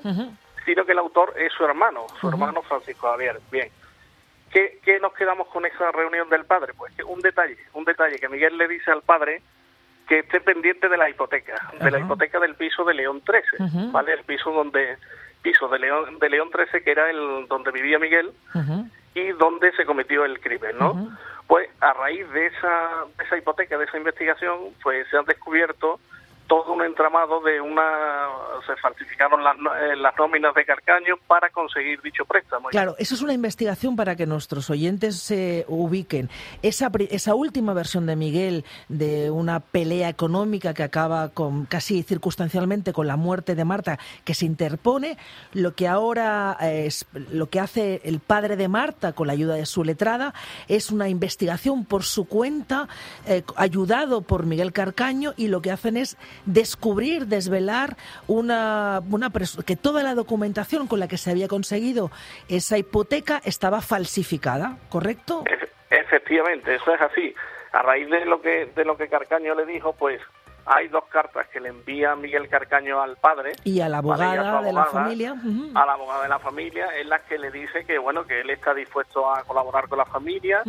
sino 0.66 0.86
que 0.86 0.92
el 0.92 1.00
autor 1.00 1.34
es 1.38 1.54
su 1.54 1.64
hermano, 1.64 2.06
su 2.20 2.28
hermano 2.28 2.62
Francisco 2.64 3.10
Javier. 3.12 3.40
Bien. 3.50 3.70
¿Qué, 4.56 4.80
¿Qué, 4.86 5.02
nos 5.02 5.12
quedamos 5.12 5.50
con 5.50 5.66
esa 5.66 5.92
reunión 5.92 6.30
del 6.30 6.46
padre? 6.46 6.74
Pues 6.78 6.94
que 6.94 7.04
un 7.04 7.20
detalle, 7.20 7.58
un 7.74 7.84
detalle 7.84 8.18
que 8.18 8.30
Miguel 8.30 8.58
le 8.58 8.70
dice 8.70 8.90
al 8.90 9.02
padre 9.02 9.42
que 10.08 10.20
esté 10.20 10.40
pendiente 10.40 10.88
de 10.88 10.96
la 10.96 11.10
hipoteca, 11.10 11.74
de 11.78 11.92
la 11.92 12.00
hipoteca 12.00 12.40
del 12.40 12.56
piso 12.56 12.86
de 12.86 12.94
León 12.94 13.20
13, 13.20 13.92
¿vale? 13.92 14.14
El 14.14 14.24
piso 14.24 14.52
donde 14.52 14.98
piso 15.42 15.68
de 15.68 15.80
León 15.80 16.20
de 16.20 16.30
León 16.30 16.52
13 16.52 16.84
que 16.84 16.92
era 16.92 17.10
el 17.10 17.48
donde 17.50 17.72
vivía 17.72 18.00
Miguel 18.00 18.32
y 19.14 19.28
donde 19.34 19.74
se 19.74 19.84
cometió 19.84 20.24
el 20.24 20.40
crimen, 20.40 20.78
¿no? 20.80 21.18
Pues 21.48 21.70
a 21.82 21.92
raíz 21.92 22.26
de 22.32 22.46
esa, 22.46 23.04
esa 23.26 23.36
hipoteca, 23.36 23.78
de 23.78 23.84
esa 23.84 23.98
investigación, 23.98 24.74
pues 24.82 25.06
se 25.10 25.18
han 25.18 25.26
descubierto 25.26 26.00
todo 26.48 26.74
un 26.74 26.84
entramado 26.84 27.42
de 27.42 27.60
una 27.62 27.84
se 28.66 28.76
falsificaron 28.78 29.44
las, 29.44 29.56
eh, 29.56 29.96
las 29.96 30.16
nóminas 30.18 30.54
de 30.54 30.66
Carcaño 30.66 31.16
para 31.28 31.50
conseguir 31.50 32.02
dicho 32.02 32.26
préstamo. 32.26 32.70
Claro, 32.70 32.96
eso 32.98 33.16
es 33.16 33.22
una 33.22 33.34
investigación 33.34 33.96
para 33.96 34.16
que 34.16 34.26
nuestros 34.26 34.70
oyentes 34.70 35.20
se 35.20 35.66
ubiquen. 35.68 36.30
Esa, 36.62 36.92
esa 37.10 37.36
última 37.36 37.74
versión 37.74 38.06
de 38.06 38.16
Miguel 38.16 38.66
de 38.90 39.32
una 39.32 39.60
pelea 39.60 40.10
económica 40.10 40.74
que 40.74 40.84
acaba 40.84 41.30
con 41.30 41.66
casi 41.66 42.04
circunstancialmente 42.04 42.94
con 42.94 43.08
la 43.08 43.18
muerte 43.18 43.56
de 43.56 43.66
Marta 43.66 44.00
que 44.24 44.34
se 44.34 44.46
interpone, 44.46 45.18
lo 45.54 45.74
que 45.76 45.88
ahora 45.88 46.58
es 46.62 47.06
lo 47.32 47.50
que 47.50 47.60
hace 47.60 48.02
el 48.04 48.20
padre 48.20 48.56
de 48.56 48.68
Marta 48.68 49.14
con 49.14 49.28
la 49.28 49.34
ayuda 49.34 49.56
de 49.56 49.66
su 49.66 49.84
letrada 49.84 50.34
es 50.68 50.92
una 50.92 51.10
investigación 51.10 51.86
por 51.86 52.04
su 52.04 52.26
cuenta 52.26 52.88
eh, 53.28 53.44
ayudado 53.56 54.22
por 54.22 54.46
Miguel 54.46 54.74
Carcaño 54.74 55.34
y 55.38 55.48
lo 55.48 55.62
que 55.62 55.72
hacen 55.72 55.98
es 55.98 56.18
descubrir, 56.46 57.28
desvelar 57.28 57.98
una, 58.28 59.02
una 59.10 59.32
que 59.66 59.76
toda 59.76 60.04
la 60.04 60.16
documentación 60.16 60.88
con 60.88 61.00
la 61.00 61.08
que 61.08 61.18
se 61.18 61.32
había 61.32 61.48
conseguido 61.48 62.12
esa 62.48 62.78
hipoteca 62.78 63.42
estaba 63.44 63.82
falsificada, 63.82 64.78
¿correcto? 64.90 65.44
Efectivamente, 65.90 66.76
eso 66.76 66.94
es 66.94 67.02
así. 67.02 67.34
A 67.72 67.82
raíz 67.82 68.10
de 68.10 68.26
lo 68.26 68.42
que 68.42 68.68
de 68.76 68.86
lo 68.86 68.96
que 68.96 69.08
Carcaño 69.08 69.54
le 69.54 69.66
dijo, 69.66 69.94
pues 69.94 70.22
hay 70.66 70.88
dos 70.88 71.06
cartas 71.06 71.48
que 71.50 71.60
le 71.60 71.70
envía 71.70 72.16
Miguel 72.16 72.48
Carcaño 72.50 73.02
al 73.02 73.18
padre 73.18 73.52
y 73.64 73.82
a 73.82 73.90
la 73.90 74.00
abogada 74.00 74.62
de 74.62 74.74
la 74.74 74.86
familia 74.86 75.36
a 75.76 75.86
la 75.86 75.94
abogada 75.94 76.24
de 76.24 76.30
la 76.30 76.40
familia 76.40 76.88
en 77.00 77.10
las 77.10 77.22
que 77.24 77.38
le 77.38 77.52
dice 77.52 77.86
que 77.86 78.00
bueno 78.00 78.26
que 78.26 78.42
él 78.42 78.50
está 78.50 78.74
dispuesto 78.74 79.32
a 79.32 79.44
colaborar 79.44 79.88
con 79.88 80.00
la 80.00 80.06
familia 80.06 80.64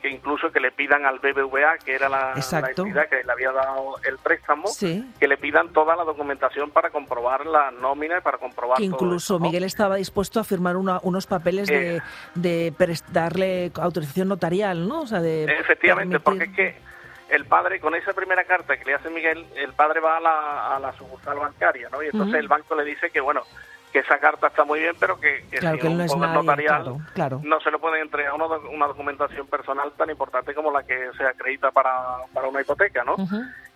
que, 0.00 0.08
incluso 0.08 0.50
que 0.50 0.60
le 0.60 0.70
pidan 0.72 1.04
al 1.06 1.18
BBVA, 1.18 1.78
que 1.84 1.94
era 1.94 2.08
la, 2.08 2.34
entidad 2.34 3.08
que 3.08 3.22
le 3.24 3.32
había 3.32 3.52
dado 3.52 3.96
el 4.04 4.18
préstamo, 4.18 4.68
que 4.78 5.28
le 5.28 5.36
pidan 5.36 5.72
toda 5.72 5.96
la 5.96 6.04
documentación 6.04 6.70
para 6.70 6.90
comprobar 6.90 7.46
la 7.46 7.70
nómina 7.70 8.18
y 8.18 8.20
para 8.20 8.38
comprobar 8.38 8.78
que 8.78 8.84
incluso 8.84 9.38
Miguel 9.38 9.64
estaba 9.64 9.96
dispuesto 9.96 10.40
a 10.40 10.44
firmar 10.44 10.76
unos 10.76 11.26
papeles 11.26 11.68
de, 11.68 11.96
eh. 11.96 12.02
de 12.34 12.72
darle 13.12 13.72
autorización 13.74 14.28
notarial, 14.28 14.88
¿no? 14.88 15.02
O 15.02 15.06
sea, 15.06 15.20
de 15.20 15.44
efectivamente, 15.44 16.20
porque 16.20 16.44
es 16.44 16.54
que 16.54 16.88
el 17.30 17.44
padre, 17.44 17.80
con 17.80 17.94
esa 17.94 18.12
primera 18.12 18.44
carta 18.44 18.76
que 18.76 18.84
le 18.84 18.94
hace 18.94 19.10
Miguel, 19.10 19.46
el 19.56 19.72
padre 19.74 20.00
va 20.00 20.16
a 20.16 20.20
la, 20.20 20.76
a 20.76 20.80
la 20.80 20.92
sucursal 20.94 21.38
bancaria, 21.38 21.88
¿no? 21.90 22.02
Y 22.02 22.06
entonces 22.06 22.34
el 22.36 22.48
banco 22.48 22.74
le 22.74 22.84
dice 22.84 23.10
que, 23.10 23.20
bueno, 23.20 23.42
que 23.92 24.00
esa 24.00 24.18
carta 24.18 24.48
está 24.48 24.64
muy 24.64 24.80
bien, 24.80 24.94
pero 24.98 25.18
que, 25.18 25.44
que 25.50 25.86
un 25.86 25.98
no 25.98 26.06
poder 26.06 26.30
notarial 26.30 26.96
no 27.42 27.60
se 27.60 27.70
le 27.70 27.78
puede 27.78 28.00
entregar 28.00 28.34
una, 28.34 28.46
una, 28.70 28.86
documentación 28.86 29.46
personal 29.46 29.92
tan 29.96 30.10
importante 30.10 30.54
como 30.54 30.70
la 30.70 30.82
que 30.82 31.10
se 31.16 31.24
acredita 31.24 31.70
para, 31.70 31.90
para 32.32 32.48
una 32.48 32.60
hipoteca, 32.60 33.04
¿no? 33.04 33.16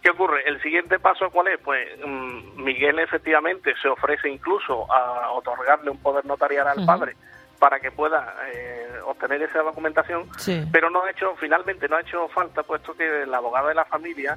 ¿Qué 0.02 0.10
ocurre? 0.10 0.42
El 0.46 0.60
siguiente 0.62 0.98
paso, 0.98 1.30
¿cuál 1.30 1.48
es? 1.48 1.60
Pues 1.60 1.88
mm, 2.04 2.62
Miguel 2.62 2.98
efectivamente 2.98 3.74
se 3.80 3.88
ofrece 3.88 4.28
incluso 4.28 4.90
a 4.92 5.30
otorgarle 5.30 5.90
un 5.90 5.98
poder 5.98 6.26
notarial 6.26 6.66
al 6.66 6.84
padre 6.84 7.16
para 7.62 7.78
que 7.78 7.92
pueda 7.92 8.34
eh, 8.52 8.88
obtener 9.06 9.40
esa 9.42 9.60
documentación, 9.60 10.28
pero 10.72 10.90
no 10.90 11.04
ha 11.04 11.10
hecho, 11.12 11.36
finalmente 11.36 11.88
no 11.88 11.96
ha 11.96 12.00
hecho 12.00 12.26
falta, 12.30 12.64
puesto 12.64 12.94
que 12.94 13.24
la 13.24 13.36
abogada 13.36 13.68
de 13.68 13.76
la 13.76 13.84
familia 13.84 14.36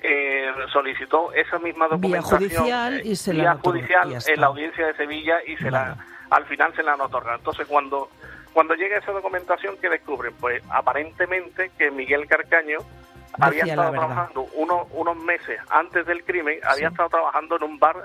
eh, 0.00 0.52
solicitó 0.72 1.32
esa 1.32 1.58
misma 1.58 1.88
documentación 1.88 2.38
vía 2.38 2.58
judicial 2.58 3.00
y 3.04 3.16
se 3.16 3.34
la 3.34 3.56
judicial 3.56 4.16
en 4.26 4.40
la 4.40 4.46
audiencia 4.46 4.86
de 4.86 4.94
Sevilla 4.94 5.38
y 5.44 5.56
se 5.56 5.70
la 5.70 5.96
al 6.30 6.44
final 6.44 6.72
se 6.76 6.82
la 6.82 6.92
han 6.92 7.00
otorgado. 7.00 7.38
Entonces 7.38 7.66
cuando 7.66 8.08
cuando 8.52 8.74
llega 8.74 8.98
esa 8.98 9.12
documentación 9.12 9.76
que 9.78 9.88
descubren, 9.88 10.34
pues 10.38 10.62
aparentemente 10.70 11.72
que 11.76 11.90
Miguel 11.90 12.26
Carcaño 12.28 12.78
había 13.40 13.64
estado 13.64 13.90
trabajando 13.90 14.46
unos 14.54 14.86
unos 14.92 15.16
meses 15.16 15.60
antes 15.68 16.06
del 16.06 16.24
crimen, 16.24 16.60
había 16.64 16.88
estado 16.88 17.08
trabajando 17.08 17.56
en 17.56 17.64
un 17.64 17.78
bar 17.78 18.04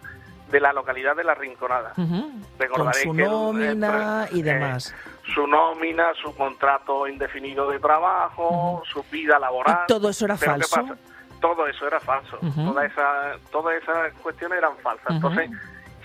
de 0.49 0.59
la 0.59 0.73
localidad 0.73 1.15
de 1.15 1.23
La 1.23 1.35
Rinconada. 1.35 1.93
Con 1.95 2.93
su 2.93 3.13
nómina 3.13 4.27
y 4.31 4.41
demás. 4.41 4.95
su 5.33 5.45
nómina, 5.45 6.13
su 6.21 6.35
contrato 6.35 7.07
indefinido 7.07 7.69
de 7.69 7.79
trabajo, 7.79 8.81
su 8.91 9.03
vida 9.11 9.37
laboral. 9.37 9.85
todo 9.87 10.09
eso 10.09 10.25
era 10.25 10.37
falso 10.37 10.97
todo 11.43 11.67
eso 11.67 11.85
era 11.85 11.99
falso. 11.99 12.39
toda 12.55 12.85
esa, 12.85 13.35
todas 13.51 13.75
esas 13.83 14.13
cuestiones 14.13 14.59
eran 14.59 14.77
falsas. 14.77 15.07
Entonces, 15.09 15.51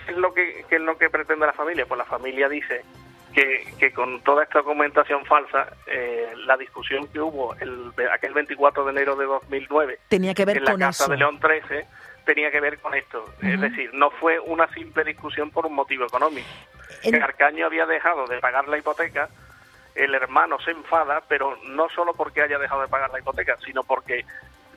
¿qué 0.05 0.11
es, 0.11 0.17
lo 0.17 0.33
que, 0.33 0.65
es 0.69 0.81
lo 0.81 0.97
que 0.97 1.09
pretende 1.09 1.45
la 1.45 1.53
familia? 1.53 1.85
Pues 1.85 1.97
la 1.97 2.03
familia 2.03 2.49
dice 2.49 2.83
que, 3.33 3.73
que 3.79 3.93
con 3.93 4.19
toda 4.19 4.43
esta 4.43 4.59
documentación 4.59 5.23
falsa, 5.23 5.71
eh, 5.87 6.33
la 6.45 6.57
discusión 6.57 7.07
que 7.07 7.21
hubo 7.21 7.55
el, 7.55 7.93
aquel 8.11 8.33
24 8.33 8.83
de 8.83 8.91
enero 8.91 9.15
de 9.15 9.25
2009 9.27 9.99
tenía 10.09 10.33
que 10.33 10.43
ver 10.43 10.57
en 10.57 10.65
la 10.65 10.71
con 10.71 10.81
Casa 10.81 11.07
de 11.07 11.15
León 11.15 11.39
13 11.39 11.87
tenía 12.25 12.51
que 12.51 12.59
ver 12.59 12.77
con 12.79 12.93
esto. 12.93 13.23
Es 13.41 13.61
decir, 13.61 13.91
no 13.93 14.11
fue 14.11 14.39
una 14.39 14.67
simple 14.73 15.05
discusión 15.05 15.51
por 15.51 15.65
un 15.65 15.73
motivo 15.73 16.05
económico. 16.05 16.49
El... 17.01 17.17
Carcaño 17.17 17.65
había 17.65 17.85
dejado 17.85 18.27
de 18.27 18.39
pagar 18.39 18.67
la 18.67 18.77
hipoteca, 18.77 19.29
el 19.95 20.13
hermano 20.13 20.59
se 20.59 20.71
enfada, 20.71 21.23
pero 21.29 21.57
no 21.63 21.87
solo 21.89 22.13
porque 22.13 22.41
haya 22.41 22.59
dejado 22.59 22.81
de 22.81 22.89
pagar 22.89 23.09
la 23.11 23.19
hipoteca, 23.19 23.57
sino 23.65 23.83
porque 23.83 24.25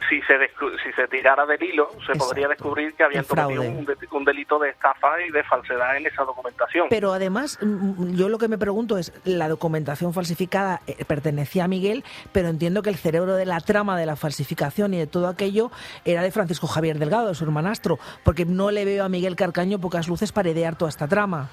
si 0.09 0.21
se, 0.23 0.39
si 0.83 0.93
se 0.93 1.09
tirara 1.09 1.47
del 1.47 1.63
hilo, 1.63 1.91
se 2.07 2.15
podría 2.15 2.49
descubrir 2.49 2.95
que 2.95 3.05
habían 3.05 3.25
cometido 3.25 3.63
un, 3.63 4.25
delito 4.25 4.59
de 4.59 4.71
estafa 4.71 5.21
y 5.21 5.31
de 5.31 5.43
falsedad 5.43 5.97
en 5.97 6.07
esa 6.07 6.25
documentación. 6.25 6.87
Pero 6.89 7.13
además, 7.13 7.59
mm, 7.61 7.67
mm, 7.67 8.17
yo 8.17 8.29
lo 8.29 8.39
que 8.39 8.49
me 8.49 8.59
pregunto 8.59 8.99
es, 8.99 9.13
la 9.25 9.49
documentación 9.49 10.15
falsificada 10.15 10.81
eh, 10.87 11.05
pertenecía 11.05 11.65
a 11.65 11.69
Miguel, 11.69 12.05
pero 12.33 12.49
entiendo 12.49 12.83
que 12.83 12.91
el 12.91 12.97
cerebro 12.97 13.35
de 13.35 13.47
la 13.47 13.61
trama 13.61 13.99
de 13.99 14.07
la 14.07 14.17
falsificación 14.17 14.95
y 14.95 14.99
de 14.99 15.07
todo 15.07 15.29
aquello 15.29 15.71
era 16.05 16.23
de 16.23 16.31
Francisco 16.31 16.67
Javier 16.67 16.99
Delgado, 16.99 17.29
de 17.29 17.35
su 17.35 17.45
hermanastro, 17.45 17.99
porque 18.25 18.45
no 18.45 18.71
le 18.71 18.85
veo 18.85 19.05
a 19.05 19.09
Miguel 19.09 19.37
Carcaño 19.37 19.79
pocas 19.79 20.09
luces 20.09 20.33
para 20.33 20.51
idear 20.51 20.77
toda 20.77 20.89
esta 20.89 21.09
trama. 21.09 21.49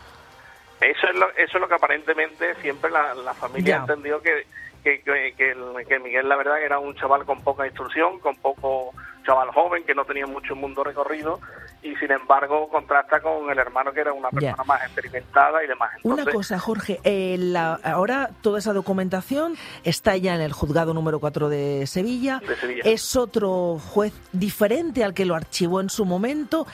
Eso 0.82 1.08
es 1.08 1.20
lo, 1.20 1.29
eso 1.32 1.58
es 1.58 1.62
lo 1.62 1.68
que 1.68 1.75
aparentemente 1.75 2.56
siempre 2.62 2.89
la, 2.89 3.34
familia 3.34 3.77
ha 3.77 3.79
entendido 3.82 4.22
que 4.22 4.46
que, 4.83 5.01
que, 5.01 6.00
Miguel 6.00 6.29
la 6.29 6.36
verdad 6.36 6.62
era 6.62 6.79
un 6.79 6.95
chaval 6.95 7.25
con 7.25 7.41
poca 7.41 7.65
instrucción, 7.65 8.19
con 8.19 8.36
poco 8.38 8.93
chaval 9.25 9.50
joven, 9.51 9.83
que 9.83 9.93
no 9.93 10.05
tenía 10.05 10.25
mucho 10.25 10.55
mundo 10.55 10.83
recorrido 10.83 11.39
y 11.81 11.95
sin 11.95 12.12
embargo 12.12 12.67
contrasta 12.69 13.21
con 13.21 13.50
el 13.50 13.57
hermano 13.57 13.93
que 13.93 14.01
era 14.01 14.12
una 14.12 14.29
persona 14.29 14.63
más 14.65 14.81
experimentada 14.83 15.63
y 15.63 15.67
demás. 15.67 15.91
una 16.03 16.25
cosa, 16.25 16.59
Jorge, 16.59 17.00
eh, 17.03 17.53
ahora 17.83 18.29
toda 18.41 18.59
esa 18.59 18.74
documentación 18.74 19.55
está 19.83 20.17
ya 20.17 20.36
en 20.36 20.41
el 20.41 20.51
juzgado 20.51 20.93
número 20.93 21.19
4 21.19 21.50
de 21.50 21.88
Sevilla. 21.88 22.41
de 22.45 22.55
Sevilla. 22.55 22.83
Es 22.86 23.15
otro 23.15 23.79
juez 23.79 24.13
diferente 24.31 25.03
al 25.03 25.13
que 25.13 25.25
lo 25.25 25.36
archivó 25.36 25.79
en 25.79 25.89
su 25.89 26.05
momento. 26.05 26.67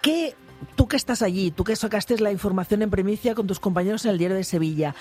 ¿Qué 0.00 0.34
tú 0.76 0.88
que 0.88 0.96
estás 0.96 1.22
allí, 1.22 1.50
tú 1.50 1.64
que 1.64 1.76
sacaste 1.76 2.18
la 2.18 2.30
información 2.30 2.82
en 2.82 2.90
primicia 2.90 3.34
con 3.34 3.46
tus 3.46 3.60
compañeros 3.60 4.04
en 4.04 4.12
el 4.12 4.18
diario 4.18 4.36
de 4.36 4.44
Sevilla, 4.44 4.94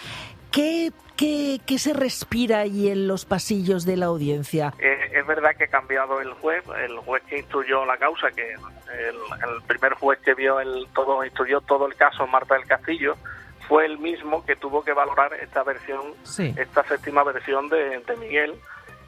¿qué, 0.52 0.92
qué, 1.16 1.60
qué 1.66 1.80
se 1.80 1.94
respira 1.94 2.60
allí 2.60 2.90
en 2.90 3.08
los 3.08 3.26
pasillos 3.26 3.86
de 3.86 3.98
la 3.98 4.08
audiencia? 4.08 4.74
Eh, 4.80 5.12
es 5.14 5.26
verdad 5.26 5.52
que 5.58 5.66
ha 5.66 5.68
cambiado 5.68 6.22
el 6.22 6.34
juez, 6.34 6.64
el 6.84 6.98
juez 7.00 7.24
que 7.24 7.40
instruyó 7.40 7.86
la 7.86 7.98
causa, 7.98 8.30
que 8.32 8.54
el, 8.54 9.62
primer 9.68 9.94
juez 9.94 10.20
que 10.20 10.34
vio 10.34 10.60
el 10.60 10.88
todo 10.94 11.24
instruyó 11.24 11.62
todo 11.62 11.88
el 11.88 11.96
caso, 11.96 12.28
Marta 12.28 12.56
del 12.56 12.66
Castillo, 12.66 13.16
fue 13.68 13.86
el 13.86 14.00
mismo 14.00 14.46
que 14.46 14.56
tuvo 14.56 14.84
que 14.84 14.94
valorar 14.94 15.34
esta 15.36 15.64
versión, 15.64 16.14
esta 16.58 16.84
séptima 16.84 17.24
versión 17.24 17.70
de, 17.70 18.00
de 18.00 18.18
Miguel, 18.18 18.56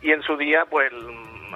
y 0.01 0.11
en 0.11 0.21
su 0.21 0.37
día, 0.37 0.65
pues 0.69 0.91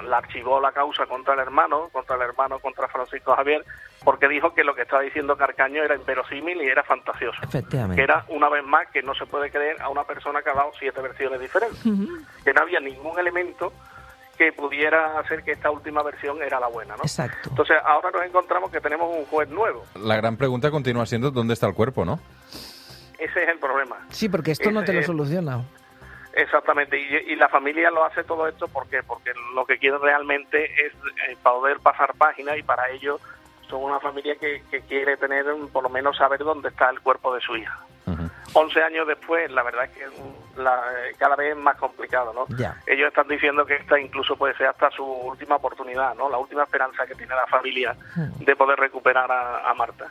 la 0.04 0.18
archivó 0.18 0.60
la 0.60 0.72
causa 0.72 1.06
contra 1.06 1.34
el 1.34 1.40
hermano, 1.40 1.88
contra 1.92 2.16
el 2.16 2.22
hermano, 2.22 2.58
contra 2.58 2.88
Francisco 2.88 3.34
Javier, 3.34 3.64
porque 4.04 4.28
dijo 4.28 4.54
que 4.54 4.64
lo 4.64 4.74
que 4.74 4.82
estaba 4.82 5.02
diciendo 5.02 5.36
Carcaño 5.36 5.82
era 5.82 5.96
inverosímil 5.96 6.62
y 6.62 6.66
era 6.66 6.82
fantasioso. 6.82 7.38
Efectivamente. 7.42 7.96
Que 7.96 8.02
era, 8.02 8.24
una 8.28 8.48
vez 8.48 8.64
más, 8.64 8.88
que 8.88 9.02
no 9.02 9.14
se 9.14 9.26
puede 9.26 9.50
creer 9.50 9.80
a 9.80 9.88
una 9.88 10.04
persona 10.04 10.42
que 10.42 10.50
ha 10.50 10.54
dado 10.54 10.72
siete 10.78 11.00
versiones 11.00 11.40
diferentes. 11.40 11.82
Que 12.44 12.52
no 12.52 12.62
había 12.62 12.80
ningún 12.80 13.18
elemento 13.18 13.72
que 14.36 14.52
pudiera 14.52 15.18
hacer 15.18 15.42
que 15.42 15.52
esta 15.52 15.70
última 15.70 16.02
versión 16.02 16.40
era 16.42 16.60
la 16.60 16.68
buena, 16.68 16.96
¿no? 16.96 17.02
Exacto. 17.02 17.50
Entonces, 17.50 17.76
ahora 17.84 18.10
nos 18.12 18.24
encontramos 18.24 18.70
que 18.70 18.80
tenemos 18.80 19.12
un 19.14 19.26
juez 19.26 19.48
nuevo. 19.48 19.84
La 19.96 20.16
gran 20.16 20.36
pregunta 20.36 20.70
continúa 20.70 21.04
siendo 21.06 21.32
dónde 21.32 21.54
está 21.54 21.66
el 21.66 21.74
cuerpo, 21.74 22.04
¿no? 22.04 22.20
Ese 23.18 23.42
es 23.42 23.48
el 23.48 23.58
problema. 23.58 23.96
Sí, 24.10 24.28
porque 24.28 24.52
esto 24.52 24.70
no 24.70 24.84
te 24.84 24.92
lo 24.92 25.02
soluciona. 25.02 25.64
Exactamente, 26.34 26.96
y, 27.00 27.34
la 27.34 27.48
familia 27.48 27.90
lo 27.90 28.04
hace 28.04 28.22
todo 28.22 28.46
esto 28.46 28.68
porque 28.68 29.02
porque 29.02 29.32
lo 29.56 29.66
que 29.66 29.76
quiere 29.78 29.98
realmente 29.98 30.86
es 30.86 30.92
eh, 30.92 31.36
poder 31.42 31.80
pasar 31.80 32.14
página 32.14 32.56
y 32.56 32.62
para 32.62 32.88
ello 32.90 33.18
son 33.68 33.82
una 33.82 34.00
familia 34.00 34.36
que, 34.36 34.62
quiere 34.88 35.16
tener, 35.16 35.44
por 35.72 35.82
lo 35.82 35.88
menos 35.88 36.16
saber 36.16 36.40
dónde 36.40 36.68
está 36.68 36.90
el 36.90 37.00
cuerpo 37.00 37.34
de 37.34 37.40
su 37.40 37.56
hija. 37.56 37.78
Once 38.54 38.82
años 38.82 39.06
después, 39.06 39.50
la 39.50 39.62
verdad 39.62 39.84
es 39.84 39.90
que 39.90 40.06
la, 40.60 40.80
cada 41.18 41.36
vez 41.36 41.54
es 41.54 41.62
más 41.62 41.76
complicado, 41.76 42.32
¿no? 42.32 42.46
Ellos 42.86 43.08
están 43.08 43.28
diciendo 43.28 43.66
que 43.66 43.76
esta 43.76 44.00
incluso 44.00 44.36
puede 44.36 44.56
ser 44.56 44.68
hasta 44.68 44.90
su 44.90 45.04
última 45.04 45.56
oportunidad, 45.56 46.14
¿no? 46.14 46.30
La 46.30 46.38
última 46.38 46.62
esperanza 46.62 47.06
que 47.06 47.14
tiene 47.14 47.34
la 47.34 47.46
familia 47.46 47.94
de 48.38 48.56
poder 48.56 48.78
recuperar 48.78 49.30
a, 49.30 49.74
Marta. 49.74 50.06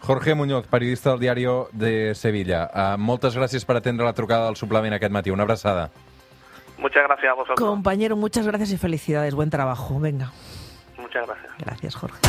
Jorge 0.00 0.34
Muñoz, 0.34 0.66
periodista 0.66 1.10
del 1.10 1.20
diario 1.20 1.68
de 1.72 2.14
Sevilla. 2.14 2.68
Uh, 2.74 2.98
moltes 2.98 3.36
gràcies 3.36 3.64
per 3.68 3.76
atendre 3.78 4.04
la 4.04 4.14
trucada 4.16 4.48
del 4.48 4.56
suplement 4.56 4.96
aquest 4.96 5.12
matí. 5.12 5.30
Una 5.30 5.44
abraçada. 5.44 5.90
Muchas 6.78 7.04
gracias 7.04 7.30
a 7.30 7.34
vosotros. 7.34 7.60
Compañero, 7.60 8.16
muchas 8.16 8.46
gracias 8.46 8.72
y 8.72 8.78
felicidades. 8.78 9.34
Buen 9.34 9.50
trabajo. 9.50 10.00
Venga. 10.00 10.32
Muchas 11.10 11.26
gracias. 11.26 11.52
Gracias, 11.58 11.94
Jorge. 11.96 12.20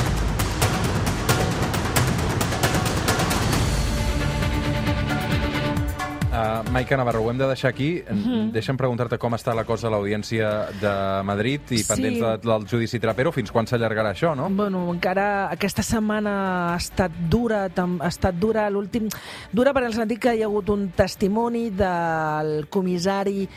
Uh, 6.41 6.65
Maica 6.71 6.97
Navarro, 6.97 7.21
ho 7.21 7.29
hem 7.29 7.37
de 7.37 7.45
deixar 7.45 7.69
aquí. 7.69 8.01
Mm. 8.09 8.23
-hmm. 8.23 8.51
Deixa'm 8.51 8.77
preguntar-te 8.77 9.17
com 9.17 9.33
està 9.33 9.53
la 9.53 9.63
cosa 9.63 9.87
a 9.87 9.91
l'audiència 9.91 10.71
de 10.81 11.23
Madrid 11.23 11.61
i 11.69 11.77
Sí. 11.77 11.85
pendents 11.87 12.19
de, 12.19 12.49
del 12.49 12.67
judici 12.67 12.99
Trapero. 12.99 13.31
Fins 13.31 13.51
quan 13.51 13.67
s'allargarà 13.67 14.11
això, 14.11 14.35
no? 14.35 14.49
Bueno, 14.49 14.91
encara 14.91 15.51
aquesta 15.51 15.83
setmana 15.83 16.73
ha 16.73 16.77
estat 16.77 17.11
dura, 17.29 17.69
ha 17.99 18.07
estat 18.07 18.35
dura 18.35 18.69
l'últim... 18.69 19.07
Dura 19.51 19.73
per 19.73 19.83
el 19.83 19.93
sentit 19.93 20.19
que 20.19 20.35
hi 20.35 20.41
ha 20.41 20.45
hagut 20.45 20.69
un 20.69 20.89
testimoni 20.89 21.69
del 21.69 22.67
comissari 22.69 23.47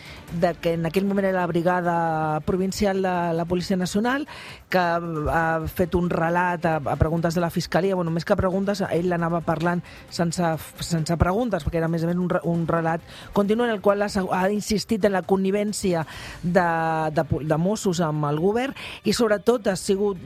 de 0.40 0.54
que 0.60 0.74
en 0.74 0.84
aquell 0.84 1.06
moment 1.06 1.26
era 1.26 1.40
la 1.40 1.46
brigada 1.46 2.40
provincial 2.40 3.00
de 3.00 3.32
la 3.32 3.44
Policia 3.44 3.76
Nacional 3.76 4.26
que 4.68 4.78
ha 4.78 5.60
fet 5.66 5.94
un 5.94 6.10
relat 6.10 6.64
a, 6.66 6.76
a 6.76 6.96
preguntes 6.96 7.34
de 7.34 7.40
la 7.40 7.50
Fiscalia. 7.50 7.94
Bueno, 7.94 8.10
més 8.10 8.24
que 8.24 8.36
preguntes, 8.36 8.82
ell 8.90 9.08
l'anava 9.08 9.40
parlant 9.40 9.82
sense, 10.10 10.42
sense 10.80 11.16
preguntes, 11.16 11.64
perquè 11.64 11.78
era 11.78 11.88
més 11.88 12.02
o 12.04 12.06
menys 12.06 12.20
un, 12.20 12.28
un 12.42 12.66
relat 12.74 13.04
continu 13.36 13.64
en 13.64 13.72
el 13.74 13.80
qual 13.84 14.02
ha, 14.02 14.44
insistit 14.50 15.04
en 15.04 15.14
la 15.14 15.22
connivència 15.22 16.04
de, 16.42 16.66
de, 17.14 17.24
de 17.44 17.58
Mossos 17.58 18.00
amb 18.04 18.26
el 18.28 18.40
govern 18.42 18.74
i 19.04 19.14
sobretot 19.16 19.70
ha 19.70 19.76
sigut 19.80 20.20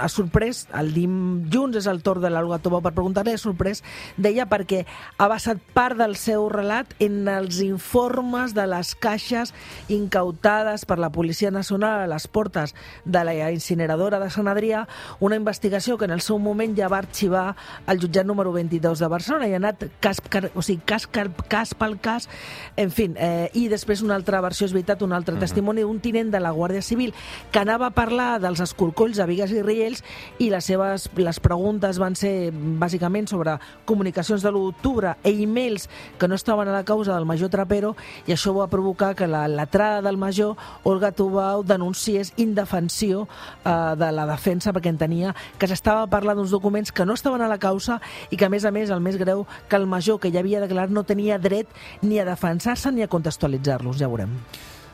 ha 0.00 0.08
sorprès, 0.10 0.64
el 0.76 0.92
dilluns 0.94 1.78
és 1.80 1.88
el 1.90 2.02
torn 2.06 2.24
de 2.24 2.30
l'Olga 2.32 2.60
Tobó 2.62 2.80
per 2.84 2.94
preguntar-li, 2.96 3.34
ha 3.34 3.40
sorprès 3.40 3.82
deia 4.16 4.46
perquè 4.50 4.84
ha 5.18 5.28
basat 5.30 5.60
part 5.74 5.98
del 6.00 6.16
seu 6.20 6.48
relat 6.52 6.94
en 7.02 7.28
els 7.30 7.60
informes 7.64 8.54
de 8.56 8.66
les 8.70 8.94
caixes 9.00 9.54
incautades 9.88 10.86
per 10.88 10.98
la 10.98 11.10
Policia 11.14 11.50
Nacional 11.50 12.04
a 12.04 12.10
les 12.10 12.26
portes 12.28 12.74
de 13.04 13.24
la 13.24 13.34
incineradora 13.50 14.20
de 14.20 14.30
Sant 14.30 14.48
Adrià, 14.50 14.86
una 15.20 15.36
investigació 15.36 15.98
que 15.98 16.06
en 16.08 16.14
el 16.16 16.22
seu 16.24 16.38
moment 16.38 16.76
ja 16.76 16.90
va 16.92 17.00
arxivar 17.02 17.54
el 17.90 18.00
jutjat 18.02 18.26
número 18.26 18.52
22 18.52 19.02
de 19.02 19.10
Barcelona 19.10 19.48
i 19.48 19.54
ha 19.54 19.60
anat 19.60 19.86
cas, 20.00 20.20
o 20.54 20.62
sigui, 20.62 20.82
cas, 20.86 21.06
car, 21.06 21.28
cas 21.48 21.74
pel 21.80 21.96
cas, 22.02 22.28
en 22.76 22.92
fi, 22.92 23.08
eh, 23.16 23.48
i 23.56 23.66
després 23.72 24.04
una 24.04 24.14
altra 24.18 24.42
versió, 24.44 24.68
és 24.68 24.76
veritat, 24.76 25.02
un 25.02 25.14
altre 25.16 25.34
uh 25.34 25.38
-huh. 25.38 25.46
testimoni 25.46 25.82
d'un 25.82 26.00
tinent 26.00 26.30
de 26.30 26.40
la 26.40 26.52
Guàrdia 26.52 26.82
Civil 26.82 27.14
que 27.50 27.58
anava 27.58 27.86
a 27.86 27.90
parlar 27.90 28.40
dels 28.40 28.60
escorcolls 28.60 29.18
a 29.18 29.26
Vigues 29.26 29.50
i 29.50 29.62
Riells 29.62 30.04
i 30.38 30.50
les 30.50 30.64
seves 30.64 31.08
les 31.16 31.40
preguntes 31.40 31.98
van 31.98 32.14
ser 32.14 32.52
bàsicament 32.52 33.28
sobre 33.28 33.58
comunicacions 33.84 34.42
de 34.42 34.50
l'1 34.50 34.64
d'octubre 34.64 35.16
e 35.24 35.30
e-mails 35.30 35.88
que 36.18 36.28
no 36.28 36.34
estaven 36.34 36.68
a 36.68 36.72
la 36.72 36.84
causa 36.84 37.14
del 37.14 37.24
major 37.24 37.48
Trapero 37.48 37.96
i 38.26 38.32
això 38.32 38.52
va 38.54 38.68
provocar 38.68 39.14
que 39.14 39.26
la 39.26 39.48
letrada 39.48 40.02
del 40.02 40.16
major, 40.16 40.56
Olga 40.84 41.12
Tubau, 41.12 41.62
denunciés 41.64 42.32
indefensió 42.36 43.28
eh, 43.64 43.94
de 43.96 44.12
la 44.12 44.26
defensa 44.26 44.72
perquè 44.72 44.92
entenia 44.92 45.34
que 45.58 45.68
s'estava 45.70 46.06
parlant 46.10 46.38
d'uns 46.38 46.52
documents 46.52 46.92
que 46.92 47.06
no 47.06 47.14
estaven 47.14 47.42
a 47.42 47.48
la 47.48 47.58
causa 47.58 48.00
i 48.30 48.36
que, 48.36 48.46
a 48.46 48.52
més 48.52 48.64
a 48.64 48.72
més, 48.74 48.90
el 48.90 49.00
més 49.00 49.16
greu, 49.20 49.46
que 49.68 49.76
el 49.76 49.86
major 49.86 50.20
que 50.20 50.32
ja 50.32 50.42
havia 50.42 50.60
declarat 50.60 50.92
no 50.92 51.06
tenia 51.08 51.38
dret 51.38 51.69
ni 52.02 52.18
a 52.20 52.24
defensar-se 52.24 52.92
ni 52.92 53.02
a 53.02 53.08
contextualitzar-los, 53.08 53.98
ja 53.98 54.08
veurem. 54.08 54.36